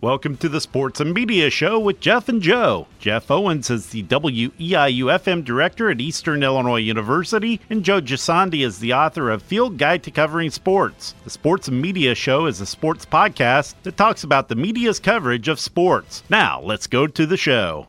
[0.00, 2.86] Welcome to the Sports and Media Show with Jeff and Joe.
[3.00, 8.78] Jeff Owens is the WEIU FM director at Eastern Illinois University, and Joe Gisondi is
[8.78, 11.16] the author of Field Guide to Covering Sports.
[11.24, 15.48] The Sports and Media Show is a sports podcast that talks about the media's coverage
[15.48, 16.22] of sports.
[16.30, 17.88] Now, let's go to the show.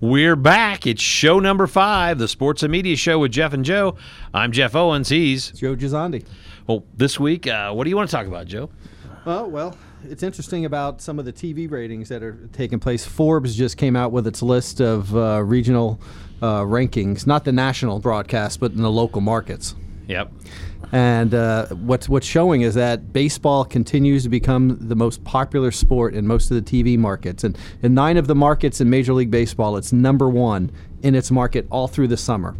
[0.00, 0.86] We're back.
[0.86, 3.96] It's show number five, the Sports and Media Show with Jeff and Joe.
[4.32, 5.08] I'm Jeff Owens.
[5.08, 6.24] He's Joe Gisondi.
[6.68, 8.70] Well, this week, uh, what do you want to talk about, Joe?
[9.26, 13.04] Oh well, it's interesting about some of the TV ratings that are taking place.
[13.04, 16.00] Forbes just came out with its list of uh, regional
[16.42, 19.74] uh, rankings, not the national broadcast, but in the local markets.
[20.06, 20.32] Yep.
[20.90, 26.14] And uh, what's what's showing is that baseball continues to become the most popular sport
[26.14, 27.44] in most of the TV markets.
[27.44, 30.70] And in nine of the markets in Major League Baseball, it's number one
[31.02, 32.56] in its market all through the summer.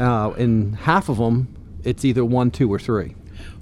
[0.00, 1.54] Uh, in half of them,
[1.84, 3.14] it's either one, two, or three.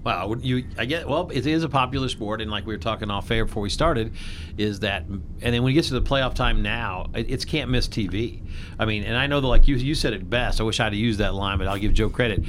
[0.02, 1.28] Wow, you I get well.
[1.30, 4.14] It is a popular sport, and like we were talking off air before we started,
[4.56, 7.70] is that, and then when you get to the playoff time now, it, it's can't
[7.70, 8.42] miss TV.
[8.78, 10.58] I mean, and I know that like you you said it best.
[10.58, 12.42] I wish I'd have used that line, but I'll give Joe credit.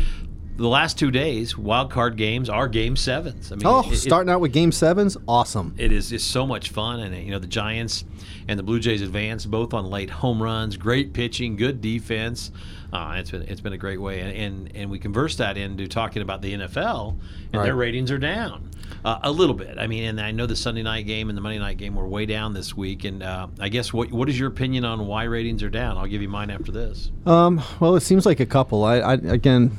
[0.57, 3.52] The last two days, wild card games are game sevens.
[3.52, 5.73] I mean, oh, it, starting it, out with game sevens, awesome.
[5.77, 8.05] It is it's so much fun, and you know the Giants
[8.47, 12.52] and the Blue Jays advance both on late home runs, great pitching, good defense.
[12.94, 15.88] Uh, it's been it's been a great way, and, and, and we converse that into
[15.88, 17.17] talking about the NFL,
[17.53, 17.63] and right.
[17.63, 18.69] their ratings are down
[19.03, 19.77] uh, a little bit.
[19.77, 22.07] I mean, and I know the Sunday night game and the Monday night game were
[22.07, 25.23] way down this week, and uh, I guess what what is your opinion on why
[25.23, 25.97] ratings are down?
[25.97, 27.11] I'll give you mine after this.
[27.25, 28.83] Um, well, it seems like a couple.
[28.83, 29.77] I, I again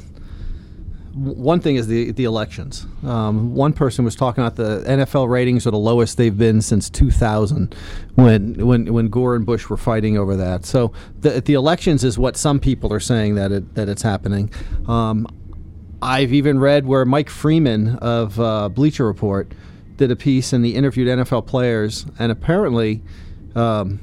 [1.14, 2.86] one thing is the the elections.
[3.04, 6.88] Um, one person was talking about the NFL ratings are the lowest they've been since
[6.88, 7.74] 2000,
[8.14, 10.64] when when when Gore and Bush were fighting over that.
[10.64, 14.50] So the the elections is what some people are saying that it that it's happening.
[14.88, 15.26] Um,
[16.00, 19.52] I've even read where Mike Freeman of uh, Bleacher Report
[19.96, 23.02] did a piece and he interviewed NFL players, and apparently.
[23.54, 24.00] Um,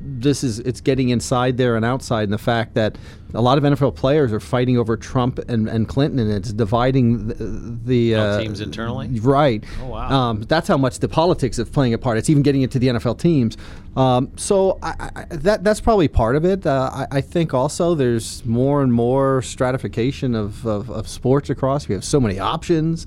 [0.00, 2.96] this is it's getting inside there and outside, and the fact that
[3.34, 7.28] a lot of NFL players are fighting over Trump and, and Clinton, and it's dividing
[7.28, 9.08] the, the uh, teams internally.
[9.20, 9.62] Right.
[9.82, 10.10] Oh wow.
[10.10, 12.18] Um, that's how much the politics is playing a part.
[12.18, 13.56] It's even getting into the NFL teams.
[13.96, 16.66] Um, so I, I, that that's probably part of it.
[16.66, 21.88] Uh, I, I, think also there's more and more stratification of, of, of sports across.
[21.88, 23.04] We have so many options.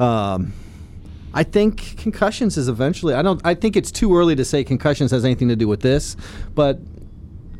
[0.00, 0.52] Um,
[1.34, 3.12] I think concussions is eventually.
[3.12, 3.40] I don't.
[3.44, 6.16] I think it's too early to say concussions has anything to do with this,
[6.54, 6.78] but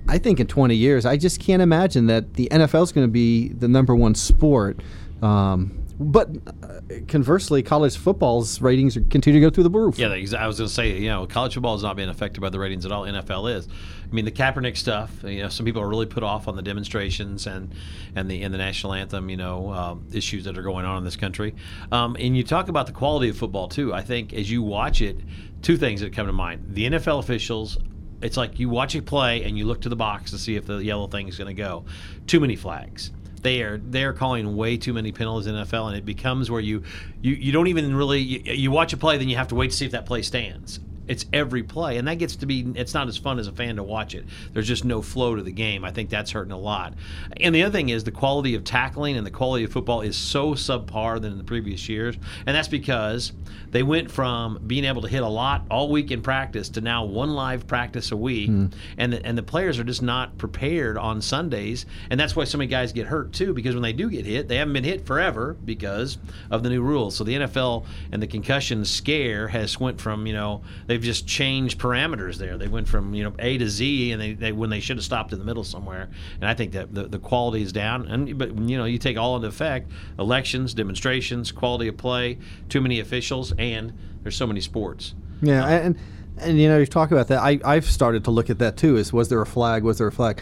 [0.08, 3.10] I think in 20 years, I just can't imagine that the NFL is going to
[3.10, 4.80] be the number one sport.
[5.22, 6.28] Um, but
[6.62, 9.98] uh, conversely, college football's ratings continue to go through the roof.
[9.98, 12.50] Yeah, I was going to say, you know, college football is not being affected by
[12.50, 13.04] the ratings at all.
[13.04, 13.68] NFL is.
[13.68, 15.10] I mean, the Kaepernick stuff.
[15.22, 17.72] You know, some people are really put off on the demonstrations and
[18.16, 19.30] and the and the national anthem.
[19.30, 21.54] You know, um, issues that are going on in this country.
[21.92, 23.94] Um, and you talk about the quality of football too.
[23.94, 25.20] I think as you watch it,
[25.62, 27.78] two things that come to mind: the NFL officials
[28.22, 30.64] it's like you watch a play and you look to the box to see if
[30.64, 31.84] the yellow thing is going to go.
[32.26, 33.10] Too many flags
[33.44, 36.60] they are they are calling way too many penalties in NFL, and it becomes where
[36.60, 36.82] you
[37.22, 39.70] you, you don't even really you, you watch a play, then you have to wait
[39.70, 42.94] to see if that play stands it's every play, and that gets to be it's
[42.94, 44.24] not as fun as a fan to watch it.
[44.52, 45.84] There's just no flow to the game.
[45.84, 46.94] I think that's hurting a lot.
[47.38, 50.16] And the other thing is the quality of tackling and the quality of football is
[50.16, 52.16] so subpar than in the previous years,
[52.46, 53.32] and that's because
[53.70, 57.04] they went from being able to hit a lot all week in practice to now
[57.04, 58.72] one live practice a week, mm.
[58.98, 62.58] and the, and the players are just not prepared on Sundays, and that's why so
[62.58, 65.06] many guys get hurt too because when they do get hit, they haven't been hit
[65.06, 66.18] forever because
[66.50, 67.16] of the new rules.
[67.16, 70.62] So the NFL and the concussion scare has went from you know
[70.94, 72.56] they've just changed parameters there.
[72.56, 75.04] They went from you know A to Z, and they, they when they should have
[75.04, 76.08] stopped in the middle somewhere.
[76.40, 78.06] And I think that the, the quality is down.
[78.06, 79.90] And but you know you take all into effect
[80.20, 82.38] elections, demonstrations, quality of play,
[82.68, 85.14] too many officials, and there's so many sports.
[85.42, 85.98] Yeah, and
[86.38, 87.40] and you know you talk about that.
[87.40, 88.96] I I've started to look at that too.
[88.96, 89.82] Is was there a flag?
[89.82, 90.40] Was there a flag?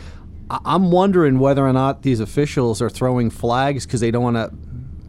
[0.50, 4.52] I'm wondering whether or not these officials are throwing flags because they don't want to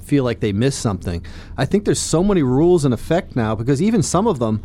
[0.05, 1.25] feel like they missed something.
[1.57, 4.63] I think there's so many rules in effect now because even some of them,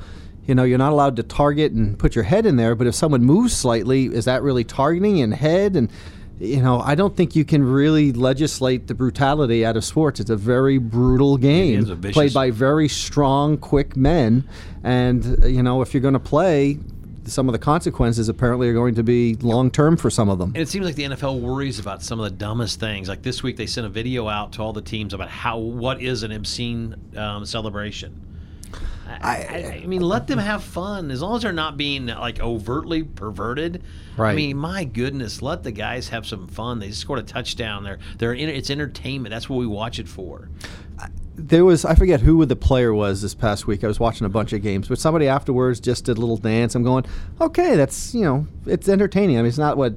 [0.49, 2.75] you know, you're not allowed to target and put your head in there.
[2.75, 5.77] But if someone moves slightly, is that really targeting and head?
[5.77, 5.93] And
[6.41, 10.21] you know, I don't think you can really legislate the brutality out of sports.
[10.21, 14.49] It's a very brutal game played by very strong, quick men.
[14.83, 16.79] And you know, if you're going to play,
[17.25, 20.53] some of the consequences apparently are going to be long term for some of them.
[20.55, 23.09] And it seems like the NFL worries about some of the dumbest things.
[23.09, 26.01] Like this week, they sent a video out to all the teams about how what
[26.01, 28.28] is an obscene um, celebration.
[29.09, 32.41] I, I, I, mean, let them have fun as long as they're not being like
[32.41, 33.83] overtly perverted.
[34.17, 34.33] Right.
[34.33, 36.79] I mean, my goodness, let the guys have some fun.
[36.79, 37.85] They just scored a touchdown.
[37.85, 39.33] They're they're in, it's entertainment.
[39.33, 40.51] That's what we watch it for.
[41.37, 43.83] there was I forget who the player was this past week.
[43.83, 46.75] I was watching a bunch of games, but somebody afterwards just did a little dance.
[46.75, 47.07] I'm going,
[47.41, 49.39] okay, that's you know, it's entertaining.
[49.39, 49.95] I mean, it's not what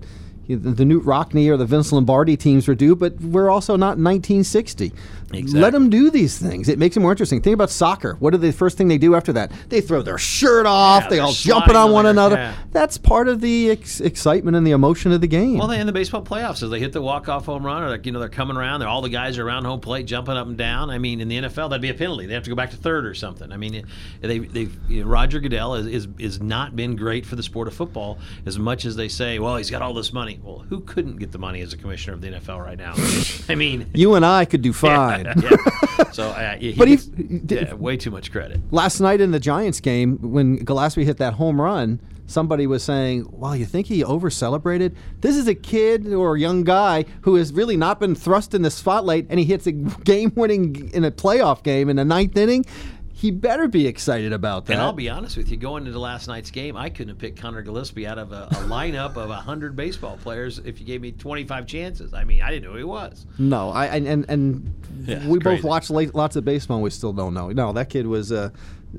[0.55, 4.91] the Knute Rockne or the Vince Lombardi teams were due, but we're also not 1960.
[5.33, 5.61] Exactly.
[5.61, 6.67] Let them do these things.
[6.67, 7.41] It makes it more interesting.
[7.41, 8.15] Think about soccer.
[8.15, 9.51] What are the first thing they do after that?
[9.69, 11.03] They throw their shirt off.
[11.03, 12.35] Yeah, they all jumping on one another.
[12.35, 12.55] Yeah.
[12.71, 15.57] That's part of the ex- excitement and the emotion of the game.
[15.57, 17.89] Well, they in the baseball playoffs as they hit the walk off home run, or
[17.89, 18.79] like, you know they're coming around.
[18.79, 20.89] They're all the guys are around home plate jumping up and down.
[20.89, 22.25] I mean, in the NFL that'd be a penalty.
[22.25, 23.51] They have to go back to third or something.
[23.51, 23.85] I mean,
[24.21, 27.67] they they you know, Roger Goodell is, is is not been great for the sport
[27.67, 29.39] of football as much as they say.
[29.39, 30.40] Well, he's got all this money.
[30.43, 32.93] Well, who couldn't get the money as a commissioner of the NFL right now?
[33.49, 35.25] I mean, you and I could do fine.
[35.25, 38.59] Yeah, so, uh, he but gets, he, yeah, way too much credit.
[38.71, 43.27] Last night in the Giants game, when Gillaspie hit that home run, somebody was saying,
[43.31, 44.95] "Well, you think he over celebrated?
[45.21, 48.63] This is a kid or a young guy who has really not been thrust in
[48.63, 49.71] the spotlight, and he hits a
[50.03, 52.65] game-winning in a playoff game in the ninth inning."
[53.21, 54.73] He better be excited about that.
[54.73, 57.39] And I'll be honest with you, going into last night's game, I couldn't have picked
[57.39, 61.11] Conor Gillaspie out of a, a lineup of hundred baseball players if you gave me
[61.11, 62.15] twenty five chances.
[62.15, 63.27] I mean, I didn't know who he was.
[63.37, 64.73] No, I and and
[65.05, 66.77] yeah, we both watched lots of baseball.
[66.77, 67.49] and We still don't know.
[67.49, 68.31] No, that kid was.
[68.31, 68.49] Uh,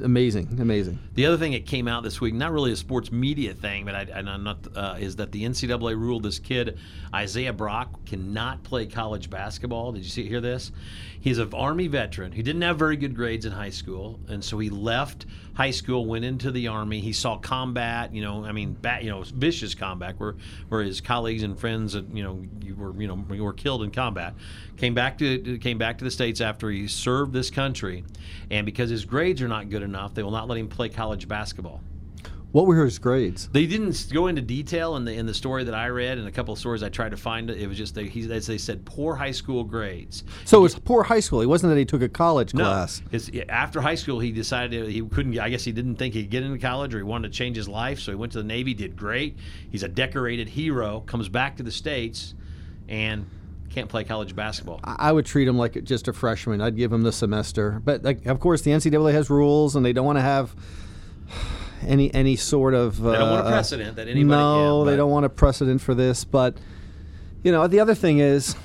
[0.03, 0.99] amazing, amazing.
[1.15, 3.95] The other thing that came out this week, not really a sports media thing, but
[3.95, 6.79] I, am not, uh, is that the NCAA ruled this kid
[7.15, 9.93] Isaiah Brock cannot play college basketball.
[9.93, 10.73] Did you see hear this?
[11.23, 12.33] He's an Army veteran.
[12.33, 15.25] He didn't have very good grades in high school, and so he left
[15.55, 16.99] high school, went into the Army.
[16.99, 18.13] He saw combat.
[18.13, 20.35] You know, I mean, bat, you know, vicious combat, where
[20.69, 24.35] where his colleagues and friends, you know, you were you know were killed in combat.
[24.79, 28.05] Came back to came back to the states after he served this country,
[28.51, 31.29] and because his grades are not good enough, they will not let him play college
[31.29, 31.83] basketball.
[32.53, 33.49] What were his grades?
[33.49, 36.31] They didn't go into detail in the in the story that I read, and a
[36.31, 37.51] couple of stories I tried to find.
[37.51, 40.23] It was just they, he, as they said, poor high school grades.
[40.45, 41.41] So it was poor high school.
[41.41, 43.03] It wasn't that he took a college no, class.
[43.11, 45.39] His, after high school, he decided he couldn't.
[45.39, 47.69] I guess he didn't think he'd get into college, or he wanted to change his
[47.69, 48.01] life.
[48.01, 49.39] So he went to the Navy, did great.
[49.71, 51.01] He's a decorated hero.
[51.07, 52.35] Comes back to the states,
[52.87, 53.25] and
[53.71, 54.79] can't play college basketball.
[54.85, 56.61] I would treat him like just a freshman.
[56.61, 57.81] I'd give him the semester.
[57.83, 60.55] But like, of course, the NCAA has rules, and they don't want to have
[61.87, 63.05] any any sort of.
[63.05, 64.25] Uh, they don't want a uh, precedent that anybody.
[64.25, 66.25] No, they don't want a precedent for this.
[66.25, 66.57] But
[67.43, 68.57] you know, the other thing is,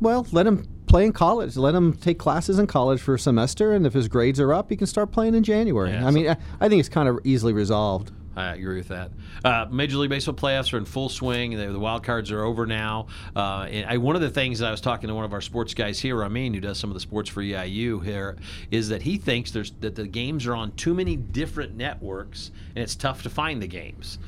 [0.00, 1.56] well, let him play in college.
[1.56, 4.70] Let him take classes in college for a semester, and if his grades are up,
[4.70, 5.90] he can start playing in January.
[5.90, 8.12] Yeah, I mean, I, I think it's kind of easily resolved.
[8.36, 9.10] I agree with that.
[9.44, 11.56] Uh, Major League Baseball playoffs are in full swing.
[11.56, 13.08] The, the wild cards are over now.
[13.34, 15.40] Uh, and I, one of the things that I was talking to one of our
[15.40, 18.36] sports guys here, Ramin, who does some of the sports for EIU here,
[18.70, 22.82] is that he thinks there's that the games are on too many different networks, and
[22.82, 24.18] it's tough to find the games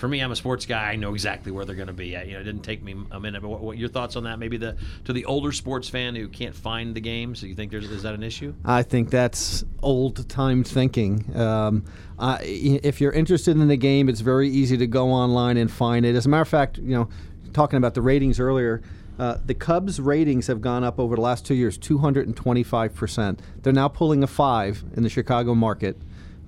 [0.00, 0.90] for me, I'm a sports guy.
[0.90, 2.16] I know exactly where they're going to be.
[2.16, 2.26] At.
[2.26, 3.42] You know, it didn't take me a minute.
[3.42, 4.38] But what, what, your thoughts on that?
[4.38, 7.42] Maybe the to the older sports fan who can't find the games.
[7.42, 8.54] Do you think there's is that an issue?
[8.64, 11.36] I think that's old time thinking.
[11.36, 11.84] Um,
[12.18, 16.16] if you're interested in the game, it's very easy to go online and find it.
[16.16, 17.10] As a matter of fact, you know,
[17.52, 18.82] talking about the ratings earlier.
[19.18, 23.38] Uh, the Cubs' ratings have gone up over the last two years, 225%.
[23.60, 25.98] They're now pulling a five in the Chicago market.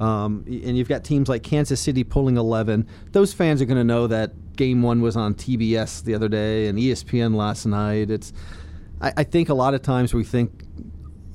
[0.02, 2.88] Um, and you've got teams like Kansas City pulling 11.
[3.12, 6.66] Those fans are going to know that game one was on TBS the other day
[6.66, 8.10] and ESPN last night.
[8.10, 8.32] It's,
[9.00, 10.64] I, I, think a lot of times we think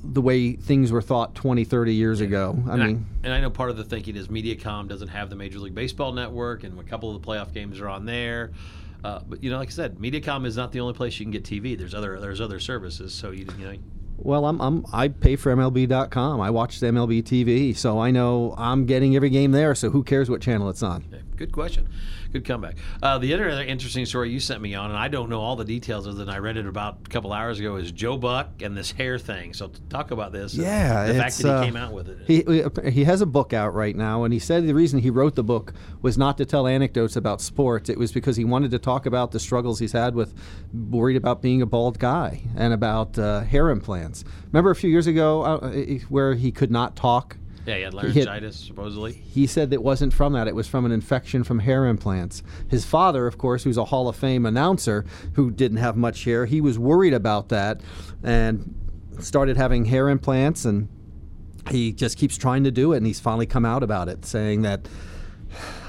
[0.04, 2.62] the way things were thought 20, 30 years ago.
[2.68, 5.30] I and mean, I, and I know part of the thinking is Mediacom doesn't have
[5.30, 8.52] the Major League Baseball network, and a couple of the playoff games are on there.
[9.02, 11.30] Uh, but you know, like I said, Mediacom is not the only place you can
[11.30, 11.78] get TV.
[11.78, 13.14] There's other there's other services.
[13.14, 13.78] So you you know
[14.18, 16.40] well, I'm, I'm I pay for MLB.com.
[16.40, 19.74] I watch MLB TV, so I know I'm getting every game there.
[19.74, 21.17] So who cares what channel it's on?
[21.38, 21.88] Good question.
[22.32, 22.76] Good comeback.
[23.00, 25.64] Uh, the other interesting story you sent me on, and I don't know all the
[25.64, 28.76] details other than I read it about a couple hours ago, is Joe Buck and
[28.76, 29.54] this hair thing.
[29.54, 30.52] So talk about this.
[30.52, 32.18] Yeah, the fact that he uh, came out with it.
[32.26, 35.36] He he has a book out right now, and he said the reason he wrote
[35.36, 37.88] the book was not to tell anecdotes about sports.
[37.88, 40.34] It was because he wanted to talk about the struggles he's had with
[40.72, 44.24] worried about being a bald guy and about uh, hair implants.
[44.46, 45.70] Remember a few years ago uh,
[46.08, 47.36] where he could not talk
[47.68, 49.12] yeah, he had laryngitis, he supposedly.
[49.12, 50.48] He said it wasn't from that.
[50.48, 52.42] It was from an infection from hair implants.
[52.68, 56.46] His father, of course, who's a Hall of Fame announcer who didn't have much hair,
[56.46, 57.82] he was worried about that
[58.22, 58.74] and
[59.20, 60.88] started having hair implants and
[61.70, 64.62] he just keeps trying to do it and he's finally come out about it saying
[64.62, 64.88] that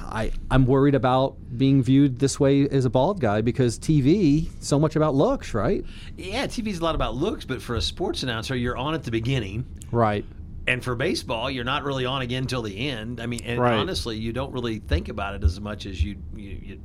[0.02, 4.80] I, I'm worried about being viewed this way as a bald guy because TV so
[4.80, 5.86] much about looks, right?
[6.18, 9.12] Yeah, TV's a lot about looks, but for a sports announcer, you're on at the
[9.12, 9.66] beginning.
[9.92, 10.26] Right
[10.70, 13.20] and for baseball, you're not really on again till the end.
[13.20, 13.74] I mean, and right.
[13.74, 16.80] honestly, you don't really think about it as much as you, you, you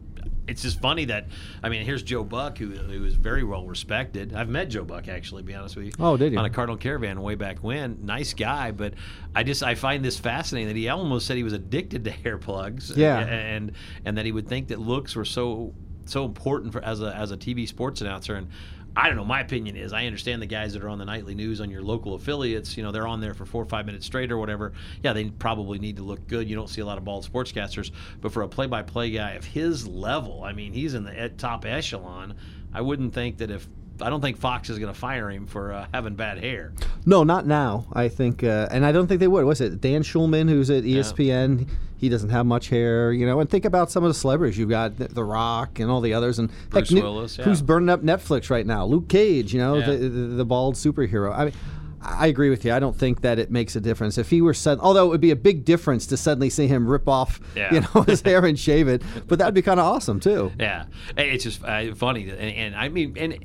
[0.49, 1.26] it's just funny that
[1.62, 4.35] I mean, here's Joe Buck, who, who is very well respected.
[4.35, 5.93] I've met Joe Buck actually, to be honest with you.
[6.00, 6.38] Oh, did you?
[6.38, 7.99] On a Cardinal Caravan way back when.
[8.07, 8.95] Nice guy, but
[9.35, 12.38] I just I find this fascinating that he almost said he was addicted to hair
[12.38, 12.97] plugs.
[12.97, 13.19] Yeah.
[13.19, 13.73] and
[14.07, 15.75] and that he would think that looks were so
[16.07, 18.49] so important for as a as a TV sports announcer and.
[18.96, 19.24] I don't know.
[19.24, 21.82] My opinion is I understand the guys that are on the nightly news on your
[21.82, 22.76] local affiliates.
[22.76, 24.72] You know, they're on there for four or five minutes straight or whatever.
[25.02, 26.48] Yeah, they probably need to look good.
[26.48, 29.86] You don't see a lot of bald sportscasters, but for a play-by-play guy of his
[29.88, 32.34] level, I mean, he's in the top echelon.
[32.72, 33.66] I wouldn't think that if
[34.00, 36.72] I don't think Fox is going to fire him for uh, having bad hair.
[37.06, 37.86] No, not now.
[37.92, 39.44] I think, uh, and I don't think they would.
[39.44, 41.68] Was it Dan Shulman, who's at ESPN?
[42.04, 43.40] He doesn't have much hair, you know.
[43.40, 44.58] And think about some of the celebrities.
[44.58, 47.44] You've got The Rock and all the others, and Bruce Nick- Willis, yeah.
[47.46, 48.84] who's burning up Netflix right now.
[48.84, 49.87] Luke Cage, you know, Yeah.
[49.87, 51.34] the, the the bald superhero.
[51.34, 51.54] I mean.
[52.06, 52.73] I agree with you.
[52.75, 55.23] I don't think that it makes a difference if he were sud Although it would
[55.23, 57.73] be a big difference to suddenly see him rip off, Yeah.
[57.73, 59.00] you know, his hair and shave it.
[59.26, 60.52] But that would be kind of awesome too.
[60.61, 60.84] Yeah,
[61.16, 63.42] it's just uh, funny, and, and I mean, and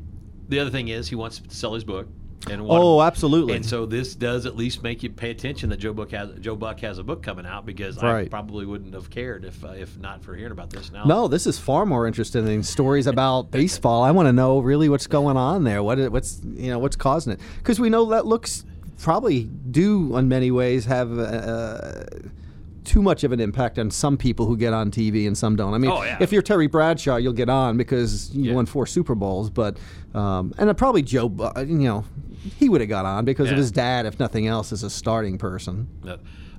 [0.49, 2.09] the other thing is he wants to sell his book.
[2.49, 3.55] And one- Oh, absolutely.
[3.55, 6.55] And so this does at least make you pay attention that Joe Buck has Joe
[6.55, 9.97] Buck has a book coming out because I probably wouldn't have cared if uh, if
[9.99, 11.03] not for hearing about this now.
[11.05, 14.03] No, this is far more interesting than stories about baseball.
[14.03, 15.83] I want to know really what's going on there.
[15.83, 17.39] What what's you know what's causing it?
[17.57, 18.65] Because we know that looks
[19.01, 22.03] probably do in many ways have uh,
[22.83, 25.73] too much of an impact on some people who get on TV and some don't.
[25.73, 26.17] I mean, Oh, yeah.
[26.19, 28.55] if you're Terry Bradshaw, you'll get on because you Yeah.
[28.55, 29.49] won four Super Bowls.
[29.49, 29.77] But
[30.15, 32.03] um, and probably Joe, you know,
[32.58, 33.53] he would have got on because Yeah.
[33.53, 35.88] of his dad, if nothing else, as a starting person.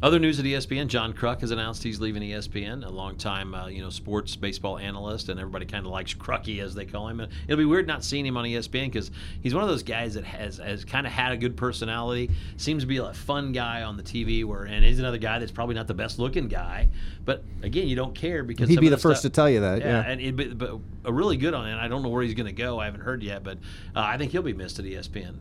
[0.02, 2.86] Other news at ESPN: John Kruk has announced he's leaving ESPN.
[2.86, 6.74] A longtime, uh, you know, sports baseball analyst, and everybody kind of likes Crucky as
[6.74, 7.20] they call him.
[7.20, 9.10] And it'll be weird not seeing him on ESPN because
[9.42, 12.30] he's one of those guys that has has kind of had a good personality.
[12.56, 14.42] Seems to be a fun guy on the TV.
[14.42, 16.88] Where and he's another guy that's probably not the best looking guy,
[17.26, 19.60] but again, you don't care because He'd be of the first stuff- to tell you
[19.60, 19.80] that.
[19.80, 20.10] yeah, Yeah.
[20.10, 21.76] and it, but, but a really good on it.
[21.76, 22.78] I don't know where he's going to go.
[22.78, 23.58] I haven't heard yet, but
[23.94, 25.34] uh, I think he'll be missed at ESPN.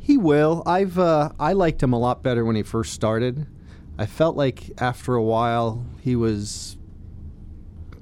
[0.00, 0.64] He will.
[0.66, 3.46] I've uh, I liked him a lot better when he first started.
[3.98, 6.76] I felt like after a while he was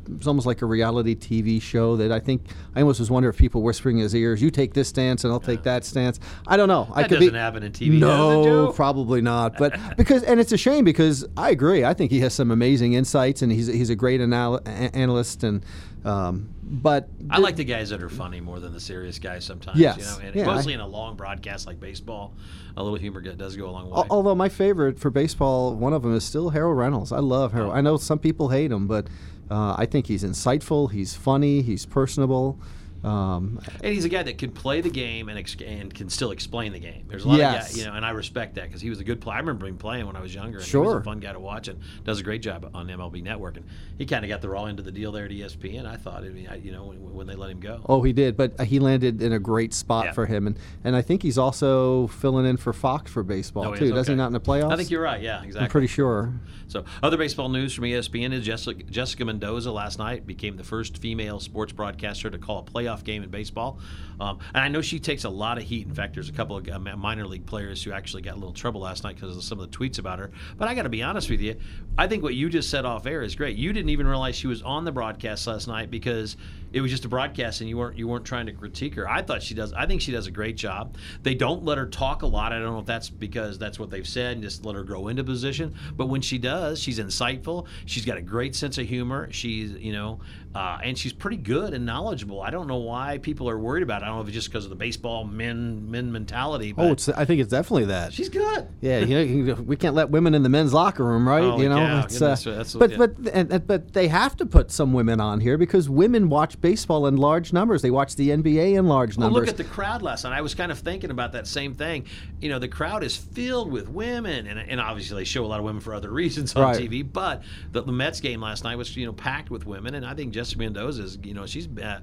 [0.06, 2.42] it was almost like a reality TV show that I think
[2.74, 5.32] I almost was wondering if people whispering in his ears, "You take this stance and
[5.32, 6.88] I'll take that stance." I don't know.
[6.92, 9.56] I That could doesn't be, happen in TV, No, probably not.
[9.56, 11.84] But because and it's a shame because I agree.
[11.84, 15.64] I think he has some amazing insights and he's he's a great anal- analyst and
[16.04, 19.78] um, but I like the guys that are funny more than the serious guys sometimes.
[19.78, 19.98] Yes.
[19.98, 22.34] You know, and Yeah, mostly I- in a long broadcast like baseball,
[22.76, 24.04] a little humor does go a long way.
[24.10, 27.12] Although my favorite for baseball, one of them is still Harold Reynolds.
[27.12, 27.72] I love Harold.
[27.72, 27.76] Oh.
[27.76, 29.06] I know some people hate him, but
[29.50, 30.90] uh, I think he's insightful.
[30.90, 31.62] He's funny.
[31.62, 32.58] He's personable.
[33.04, 36.30] Um, and he's a guy that can play the game and ex- and can still
[36.30, 37.04] explain the game.
[37.08, 39.04] There's a lot of guys, you know, and I respect that because he was a
[39.04, 39.36] good player.
[39.36, 40.58] I remember him playing when I was younger.
[40.58, 40.84] And He Sure.
[40.84, 43.56] was a fun guy to watch and does a great job on MLB Network.
[43.58, 43.66] And
[43.98, 45.86] he kind of got the raw end of the deal there at ESPN.
[45.86, 47.82] I thought, I mean, I, you know, when, when they let him go.
[47.88, 50.12] oh, he did, but he landed in a great spot Yeah.
[50.12, 53.72] for him, and and I think he's also filling in for Fox for baseball Oh,
[53.72, 53.84] he too.
[53.86, 53.90] is?
[53.92, 54.72] Does he not in the playoffs?
[54.72, 55.20] I think you're right.
[55.20, 55.60] Yeah, exactly.
[55.64, 56.32] I'm pretty sure.
[56.66, 60.96] So, other baseball news from ESPN is Jessica, Jessica Mendoza last night became the first
[60.98, 63.78] female sports broadcaster to call a playoff game in baseball.
[64.20, 65.86] Um, and I know she takes a lot of heat.
[65.86, 68.52] In fact, there's a couple of uh, minor league players who actually got a little
[68.52, 70.30] trouble last night because of some of the tweets about her.
[70.56, 71.56] But I got to be honest with you,
[71.98, 73.56] I think what you just said off air is great.
[73.56, 76.36] You didn't even realize she was on the broadcast last night because
[76.74, 79.08] it was just a broadcast and you weren't you weren't trying to critique her.
[79.08, 79.72] I thought she does.
[79.72, 80.96] I think she does a great job.
[81.22, 82.52] They don't let her talk a lot.
[82.52, 85.08] I don't know if that's because that's what they've said and just let her grow
[85.08, 85.74] into position.
[85.96, 87.66] But when she does, she's insightful.
[87.86, 89.28] She's got a great sense of humor.
[89.30, 90.20] She's you know,
[90.54, 92.42] uh, and she's pretty good and knowledgeable.
[92.42, 94.02] I don't know why people are worried about.
[94.02, 94.04] it.
[94.04, 96.72] I don't know if it's just because of the baseball men men mentality.
[96.72, 97.08] But Oh, it's.
[97.08, 98.12] I think it's definitely that.
[98.12, 98.66] she's good.
[98.80, 101.42] Yeah, you know, we can't let women in the men's locker room, right?
[101.42, 102.96] Holy you know, goodness, uh, that's- but yeah.
[102.96, 107.06] but and- but they have to put some women on here because women watch baseball
[107.06, 107.82] in large numbers.
[107.82, 109.40] They watch the NBA in large Well, numbers.
[109.42, 110.32] look at the crowd last night.
[110.32, 112.06] I was kind of thinking about that same thing.
[112.40, 115.58] You know, the crowd is filled with women, and, and obviously they show a lot
[115.58, 116.80] of women for other reasons on Right.
[116.90, 117.04] TV.
[117.12, 117.42] But
[117.72, 120.32] the, the Mets game last night was you know packed with women, and I think
[120.32, 122.00] Jessica Mendoza is you know she's uh,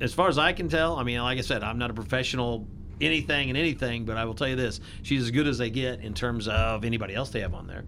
[0.00, 0.96] as far as I can tell.
[0.96, 2.66] I mean, like I said, I'm not a professional
[3.00, 6.00] anything and anything, but I will tell you this: she's as good as they get
[6.00, 7.84] in terms of anybody else they have on there.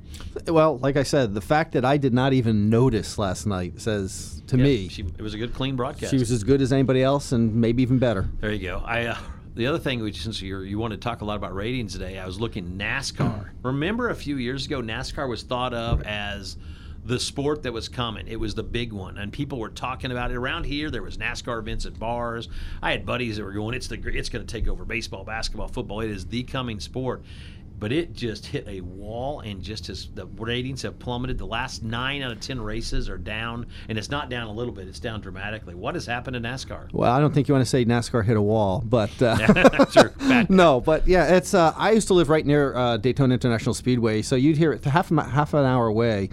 [0.47, 4.43] well, like I said, the fact that I did not even notice last night says
[4.49, 6.11] to Yeah, me she, it was a good, clean broadcast.
[6.11, 8.29] she was as good as anybody else, and maybe even better.
[8.41, 8.83] There you go.
[8.85, 9.19] I uh,
[9.55, 12.19] the other thing, which since you you want to talk a lot about ratings today,
[12.19, 13.51] I was looking NASCAR.
[13.63, 16.57] Remember a few years ago, NASCAR was thought of as
[17.05, 18.29] the sport that was coming.
[18.29, 20.91] It was the big one, and people were talking about it around here.
[20.91, 22.49] There was NASCAR events at bars.
[22.83, 25.69] I had buddies that were going, "It's the it's going to take over baseball, basketball,
[25.69, 26.01] football.
[26.01, 27.23] It is the coming sport."
[27.81, 31.39] but it just hit a wall and just as the ratings have plummeted.
[31.39, 34.73] The last nine out of ten races are down, and it's not down a little
[34.73, 35.75] bit; it's down dramatically.
[35.75, 36.93] What has happened to NASCAR?
[36.93, 40.13] Well, I don't think you want to say NASCAR hit a wall, but uh, Sure,
[40.51, 41.55] no, but yeah, it's.
[41.55, 44.85] Uh, I used to live right near uh, Daytona International Speedway, so you'd hear it
[44.85, 46.29] half half an hour away.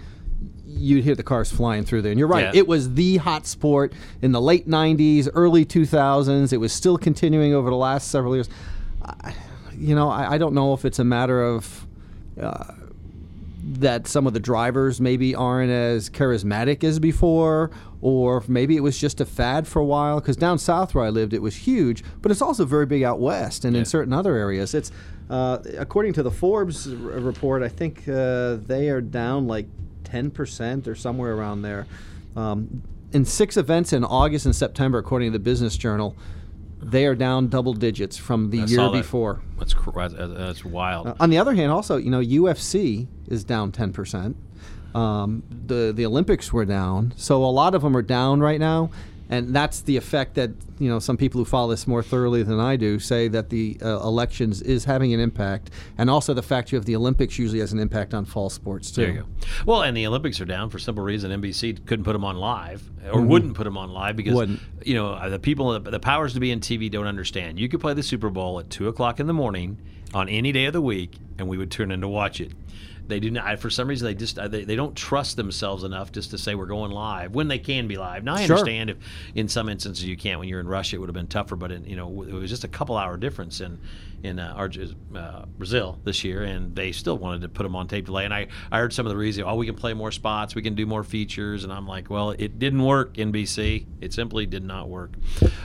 [0.78, 2.54] You'd hear the cars flying through there, and you're right.
[2.54, 2.60] Yeah.
[2.60, 3.92] It was the hot sport
[4.22, 6.52] in the late '90s, early 2000s.
[6.52, 8.48] It was still continuing over the last several years.
[9.04, 9.34] I,
[9.76, 11.86] you know, I, I don't know if it's a matter of
[12.40, 12.72] uh,
[13.80, 17.70] that some of the drivers maybe aren't as charismatic as before,
[18.00, 20.20] or maybe it was just a fad for a while.
[20.20, 23.20] Because down south where I lived, it was huge, but it's also very big out
[23.20, 23.80] west and Yeah.
[23.80, 24.74] in certain other areas.
[24.74, 24.90] It's
[25.30, 29.66] uh, according to the Forbes r- report, I think uh, they are down like
[30.10, 31.86] ten percent or somewhere around there.
[32.36, 36.16] Um, in six events in August and September, according to the Business Journal,
[36.80, 38.92] they are down double digits from the I year that.
[38.92, 39.40] before.
[39.58, 39.74] That's,
[40.14, 41.08] that's wild.
[41.08, 44.34] Uh, on the other hand, also, you know, UFC is down 10%.
[44.94, 48.90] Um, the the Olympics were down, so a lot of them are down right now,
[49.30, 52.58] and that's the effect that you know some people who follow this more thoroughly than
[52.58, 56.72] I do say that the uh, elections is having an impact, and also the fact
[56.72, 59.02] you have the Olympics usually has an impact on fall sports too.
[59.02, 59.26] There you go.
[59.66, 61.30] Well, and the Olympics are down for simple reason.
[61.30, 64.60] NBC couldn't put them on live, or wouldn't put them on live because Wouldn't.
[64.84, 67.58] you know uh, the people, the powers to be in TV don't understand.
[67.58, 69.78] You could play the Super Bowl at two o'clock in the morning
[70.14, 72.52] on any day of the week, and we would turn in to watch it.
[73.08, 73.58] They do not.
[73.58, 76.66] For some reason, they just they, they don't trust themselves enough just to say we're
[76.66, 78.22] going live when they can be live.
[78.22, 78.56] Now I Sure.
[78.56, 78.98] understand if
[79.34, 80.38] in some instances you can't.
[80.38, 81.56] When you're in Russia, it would have been tougher.
[81.56, 83.78] But in, you know, it was just a couple hour difference in
[84.22, 87.86] in uh, Arge- uh, Brazil this year, and they still wanted to put them on
[87.88, 88.24] tape delay.
[88.24, 89.46] And I, I heard some of the reasons.
[89.48, 92.30] Oh, we can play more spots, we can do more features, and I'm like, well,
[92.30, 93.14] it didn't work.
[93.14, 95.12] NBC, it simply did not work.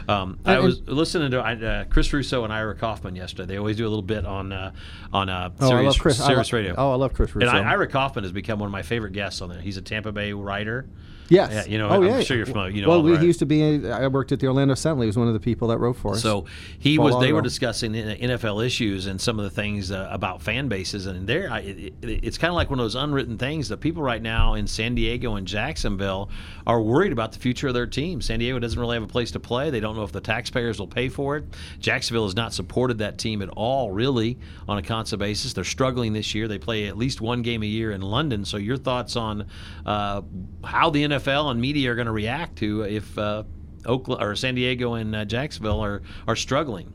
[0.07, 3.47] Um, I was listening to uh, Chris Russo and Ira Kaufman yesterday.
[3.53, 4.71] They always do a little bit on uh,
[5.11, 6.21] on uh, Oh, I Sirius, love Chris.
[6.21, 6.75] I Sirius lo- Radio.
[6.77, 7.47] Oh, I love Chris Russo.
[7.49, 9.61] And I, Ira Kaufman has become one of my favorite guests on there.
[9.61, 10.87] He's a Tampa Bay writer.
[11.33, 11.51] Yes.
[11.51, 12.21] Yeah, you know, oh, I'm yeah.
[12.21, 12.71] sure you're familiar.
[12.71, 13.89] You know well, we, he used to be.
[13.89, 15.01] I worked at the Orlando Sentinel.
[15.03, 16.21] He was one of the people that wrote for us.
[16.21, 16.45] So
[16.79, 17.19] he Paul was.
[17.19, 21.27] They were discussing NFL issues and some of the things uh, about fan bases, and
[21.27, 24.21] there, I, it- it's kind of like one of those unwritten things that people right
[24.21, 26.29] now in San Diego and Jacksonville
[26.65, 28.21] are worried about the future of their team.
[28.21, 29.69] San Diego doesn't really have a place to play.
[29.69, 31.45] They don't know if the taxpayers will pay for it.
[31.79, 35.53] Jacksonville has not supported that team at all, really, on a constant basis.
[35.53, 36.47] They're struggling this year.
[36.47, 38.45] They play at least one game a year in London.
[38.45, 39.47] So your thoughts on
[39.85, 40.21] uh,
[40.63, 43.43] how the NFL and media are going to react to if uh,
[43.85, 46.91] Oakland or San Diego and uh, Jacksonville are are struggling?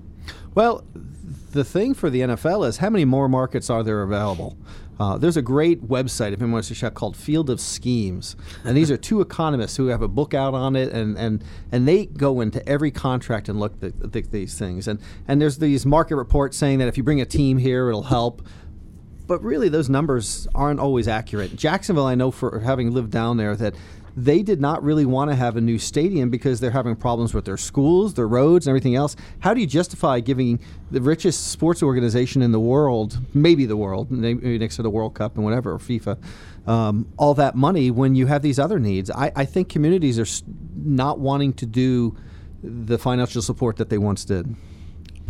[0.55, 0.85] Well,
[1.53, 4.57] the thing for the NFL is how many more markets are there available?
[5.01, 8.77] Uh, there's a great website, if anyone wants to check, called Field of Schemes, and
[8.77, 12.07] these are two economists who have a book out on it, and and, and they
[12.07, 16.17] go into every contract and look at, at these things, and and there's these market
[16.17, 18.43] reports saying that if you bring a team here, it'll help
[19.29, 21.55] but really those numbers aren't always accurate.
[21.55, 23.75] Jacksonville, I know for having lived down there, that
[24.24, 27.44] they did not really want to have a new stadium because they're having problems with
[27.44, 29.14] their schools, their roads, and everything else.
[29.38, 30.59] How do you justify giving
[30.90, 35.14] the richest sports organization in the world, maybe the world, maybe next to the World
[35.14, 36.18] Cup and whatever, or FIFA,
[36.66, 39.09] um, all that money when you have these other needs?
[39.09, 42.16] I, I think communities are not wanting to do
[42.61, 44.52] the financial support that they once did.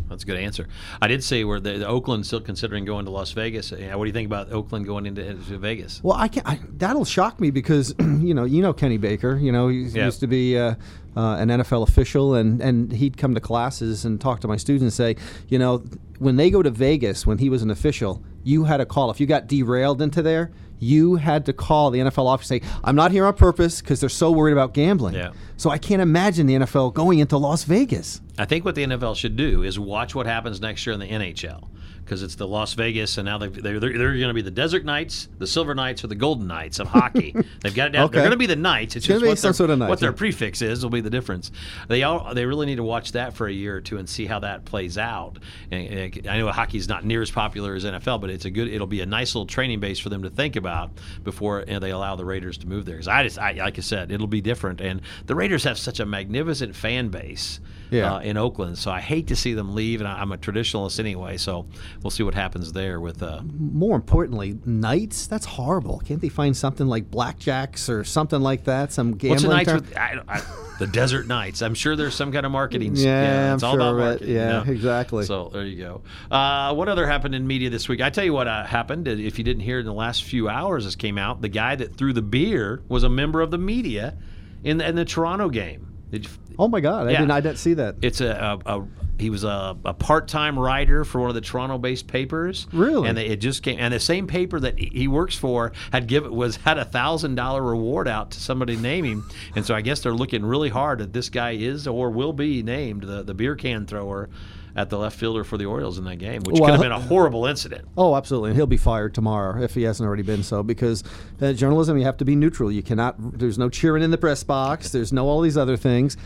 [0.08, 0.66] That's a good answer.
[1.02, 3.72] I did say where the, the Oakland's still considering going to Las Vegas.
[3.72, 6.00] Yeah, what do you think about Oakland going into, into Vegas?
[6.02, 9.36] Well, I can I, that'll shock me because you know you know Kenny Baker.
[9.36, 10.06] You know he Yeah.
[10.06, 10.74] used to be uh,
[11.16, 14.82] uh, an NFL official, and and he'd come to classes and talk to my students
[14.82, 15.82] and say, you know,
[16.18, 19.20] when they go to Vegas, when he was an official, you had a call if
[19.20, 20.50] you got derailed into there.
[20.80, 23.98] You had to call the NFL office and say, "I'm not here on purpose," because
[23.98, 25.14] they're so worried about gambling.
[25.14, 25.32] Yeah.
[25.56, 28.20] So I can't imagine the NFL going into Las Vegas.
[28.38, 31.08] I think what the NFL should do is watch what happens next year in the
[31.08, 31.68] NHL
[32.08, 34.82] because it's the Las Vegas, and now they're, they're, they're going to be the Desert
[34.82, 37.36] Knights, the Silver Knights, or the Golden Knights of hockey.
[37.60, 38.04] They've got it down.
[38.04, 38.14] Okay.
[38.14, 38.96] They're going to be the Knights.
[38.96, 41.10] It's, gonna just what, their, sort of Knights, what their prefix is will be the
[41.10, 41.52] difference.
[41.86, 44.24] They all they really need to watch that for a year or two and see
[44.24, 45.38] how that plays out.
[45.70, 48.68] And, uh, I know hockey's not near as popular as NFL, but it's a good.
[48.68, 50.90] It'll be a nice little training base for them to think about
[51.24, 52.94] before you know, they allow the Raiders to move there.
[52.94, 54.80] Because I just, I, like I said, it'll be different.
[54.80, 58.14] And the Raiders have such a magnificent fan base Yeah.
[58.14, 60.00] uh, in Oakland, so I hate to see them leave.
[60.00, 61.66] And I, I'm a traditionalist anyway, so
[62.02, 63.22] we'll see what happens there with.
[63.22, 65.26] Uh, More importantly, nights.
[65.26, 66.00] That's horrible.
[66.04, 68.92] Can't they find something like blackjacks or something like that?
[68.92, 69.50] Some gambling.
[69.50, 69.76] What's term?
[69.80, 70.42] with I, I,
[70.78, 71.62] the Desert Nights?
[71.62, 72.94] I'm sure there's some kind of marketing.
[72.94, 74.28] Yeah, it's I'm all sure about marketing.
[74.28, 74.70] you Yeah, know?
[74.70, 75.24] exactly.
[75.24, 76.02] So there you go.
[76.30, 78.00] Uh, what other happened in media this week?
[78.00, 79.08] I tell you what uh, happened.
[79.08, 81.40] If you didn't hear it in the last few hours, this came out.
[81.40, 84.16] The guy that threw the beer was a member of the media
[84.62, 85.86] in the, in the Toronto game.
[86.10, 87.18] Did you, Oh my God, I Yeah.
[87.18, 87.30] didn't.
[87.30, 87.96] I didn't see that.
[88.02, 88.86] it's a, a, a
[89.18, 92.68] he was a, a part-time writer for one of the Toronto-based papers.
[92.72, 93.08] Really?
[93.08, 93.76] and they, it just came.
[93.80, 97.62] And the same paper that he works for had given was had a thousand dollar
[97.62, 99.28] reward out to somebody name him.
[99.56, 102.62] And so I guess they're looking really hard that this guy is or will be
[102.62, 104.28] named the the beer can thrower
[104.76, 107.00] at the left fielder for the Orioles in that game, which could have been a
[107.00, 107.88] horrible incident.
[107.96, 108.50] Oh, absolutely.
[108.50, 110.62] And he'll be fired tomorrow if he hasn't already been so.
[110.62, 111.02] Because
[111.40, 112.70] uh, journalism, you have to be neutral.
[112.70, 113.16] You cannot.
[113.36, 114.90] There's no cheering in the press box.
[114.90, 116.16] There's no all these other things.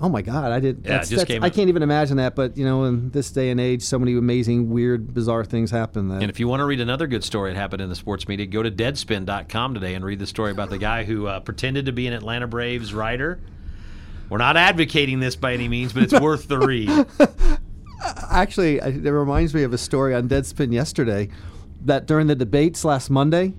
[0.00, 0.84] Oh my God, I did.
[0.84, 2.34] Yeah, just came I can't even imagine that.
[2.34, 6.08] But you know, in this day and age, so many amazing, weird, bizarre things happen.
[6.08, 8.26] That And if you want to read another good story that happened in the sports
[8.26, 11.86] media, go to deadspin.com today and read the story about the guy who uh, pretended
[11.86, 13.40] to be an Atlanta Braves writer.
[14.28, 17.06] We're not advocating this by any means, but it's worth the read.
[18.30, 21.28] actually, it reminds me of a story on Deadspin yesterday
[21.84, 23.52] that during the debates last Monday,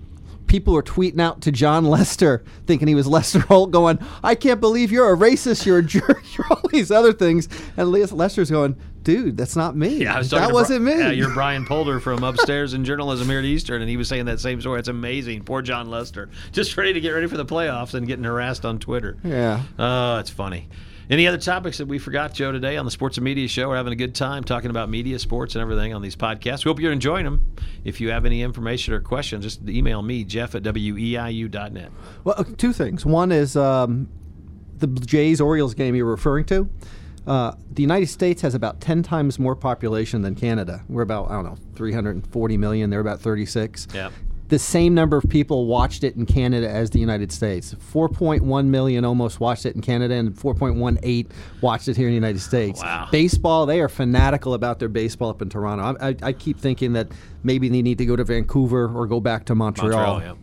[0.46, 4.60] people were tweeting out to Jon Lester, thinking he was Lester Holt, going, "I can't
[4.60, 8.76] believe you're a racist, you're a jerk, you're all these other things," and Lester's going,
[9.02, 9.98] "Dude, that's not me.
[9.98, 13.38] Yeah, I was that wasn't me." Yeah, you're Brian Poulter from upstairs in journalism here
[13.38, 14.78] at Eastern, and he was saying that same story.
[14.78, 15.44] It's amazing.
[15.44, 18.78] Poor Jon Lester, just ready to get ready for the playoffs and getting harassed on
[18.78, 19.16] Twitter.
[19.24, 19.62] Yeah.
[19.78, 20.68] Oh, it's funny.
[21.10, 23.68] Any other topics that we forgot, Joe, today on the Sports and Media Show?
[23.68, 26.64] We're having a good time talking about media, sports, and everything on these podcasts.
[26.64, 27.44] We hope you're enjoying them.
[27.84, 31.90] If you have any information or questions, just email me, Jeff at weiu.net.
[32.24, 33.04] Well, uh, two things.
[33.04, 34.08] One is um,
[34.78, 36.70] the Jays Orioles game you're referring to.
[37.26, 40.84] Uh, the United States has about 10 times more population than Canada.
[40.88, 42.88] We're about, I don't know, 340 million.
[42.88, 43.88] They're about 36.
[43.94, 44.10] Yeah.
[44.54, 47.74] The same number of people watched it in Canada as the United States.
[47.92, 51.28] 4.1 million almost watched it in Canada, and 4.18
[51.60, 52.80] watched it here in the United States.
[52.80, 53.08] Wow.
[53.10, 55.96] Baseball, they are fanatical about their baseball up in Toronto.
[56.00, 57.08] I, I, I keep thinking that
[57.42, 60.34] maybe they need to go to Vancouver or go back to Montreal, yeah.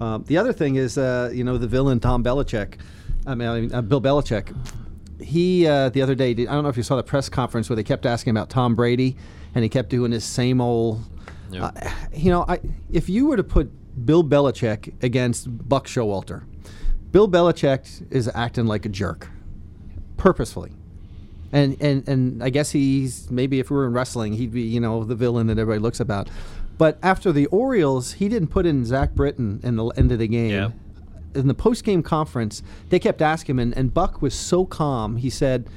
[0.00, 2.80] um, the other thing is, uh, you know, the villain Tom Belichick.
[3.26, 4.56] I mean, I mean uh, Bill Belichick.
[5.20, 7.68] He uh, the other day, did, I don't know if you saw the press conference
[7.68, 9.18] where they kept asking about Tom Brady,
[9.54, 11.02] and he kept doing his same old.
[11.50, 11.66] Yeah.
[11.66, 12.60] Uh, you know, I,
[12.92, 13.70] if you were to put
[14.04, 16.44] Bill Belichick against Buck Showalter,
[17.12, 19.28] Bill Belichick is acting like a jerk,
[20.16, 20.72] purposefully.
[21.52, 24.80] And, and and I guess he's maybe if we were in wrestling, he'd be you
[24.80, 26.28] know the villain that everybody looks about.
[26.76, 30.28] But after the Orioles, he didn't put in Zach Britton in the end of the
[30.28, 30.50] game.
[30.50, 30.70] Yeah.
[31.34, 35.16] In the post game conference, they kept asking him, and, and Buck was so calm.
[35.16, 35.68] He said,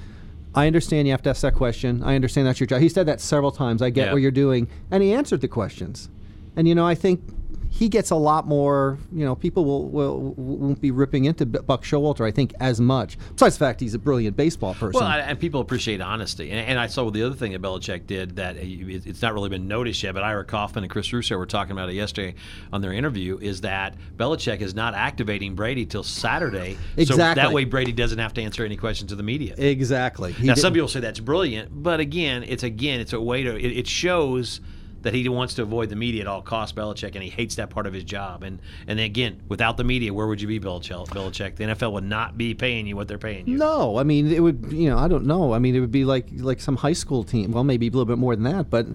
[0.55, 2.01] "I understand you have to ask that question.
[2.03, 3.81] I understand that's your job." He said that several times.
[3.81, 4.13] I get Yeah.
[4.13, 6.09] what you're doing, and he answered the questions.
[6.55, 7.21] And you know, I think
[7.69, 8.97] he gets a lot more.
[9.13, 12.25] You know, people will, will won't be ripping into Buck Showalter.
[12.25, 13.17] I think as much.
[13.33, 14.99] Besides the fact he's a brilliant baseball person.
[14.99, 16.51] Well, I, and people appreciate honesty.
[16.51, 19.67] And, and I saw the other thing that Belichick did that it's not really been
[19.67, 22.35] noticed yet, but Ira Kaufman and Chris Russo were talking about it yesterday
[22.73, 26.77] on their interview, is that Belichick is not activating Brady till Saturday.
[26.97, 27.05] exactly.
[27.05, 29.53] So that way Brady doesn't have to answer any questions to the media.
[29.57, 30.33] exactly.
[30.33, 33.43] He now, did- some people say that's brilliant, but again, it's again, it's a way
[33.43, 34.61] to, it, it shows
[35.01, 37.69] that he wants to avoid the media at all costs, Belichick, and he hates that
[37.69, 38.43] part of his job.
[38.43, 41.07] And and again, without the media, where would you be, Belichick?
[41.07, 43.57] Belichick, the NFL would not be paying you what they're paying you.
[43.57, 44.71] No, I mean it would.
[44.71, 45.53] You know, I don't know.
[45.53, 47.51] I mean, it would be like like some high school team.
[47.51, 48.87] Well, maybe a little bit more than that, but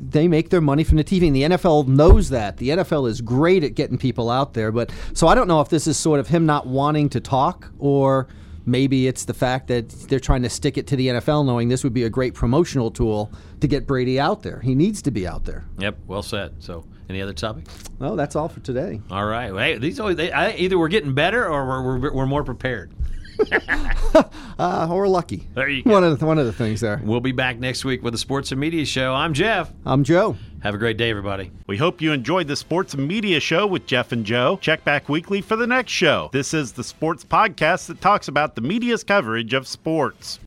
[0.00, 2.56] they make their money from the TV, and the NFL knows that.
[2.56, 5.68] The NFL is great at getting people out there, but so I don't know if
[5.68, 8.28] this is sort of him not wanting to talk, or
[8.66, 11.84] maybe it's the fact that they're trying to stick it to the NFL, knowing this
[11.84, 14.60] would be a great promotional tool to get Brady out there.
[14.60, 15.64] He needs to be out there.
[15.78, 16.54] Yep, well said.
[16.62, 17.64] So, any other topic?
[17.98, 19.00] Well, that's all for today.
[19.10, 19.52] All right.
[19.52, 22.44] Well, hey, these always they, I, either we're getting better or we're, we're, we're more
[22.44, 22.92] prepared.
[24.58, 25.48] Uh, or lucky.
[25.54, 25.90] There you go.
[25.90, 27.00] One of the, one of the things there.
[27.02, 29.12] We'll be back next week with the Sports and Media Show.
[29.14, 29.72] I'm Jeff.
[29.84, 30.36] I'm Joe.
[30.62, 31.50] Have a great day, everybody.
[31.66, 34.58] We hope you enjoyed the Sports and Media Show with Jeff and Joe.
[34.60, 36.30] Check back weekly for the next show.
[36.32, 40.38] This is the sports podcast that talks about the media's coverage of sports.